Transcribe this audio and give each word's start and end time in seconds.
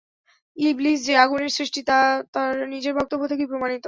ইবলীস 0.57 0.99
যে 1.05 1.13
আগুনের 1.17 1.51
সৃষ্টি 1.57 1.81
তা 1.83 1.97
তার 2.33 2.53
নিজের 2.69 2.93
বক্তব্য 2.95 3.23
থেকেই 3.27 3.49
প্রমাণিত। 3.51 3.79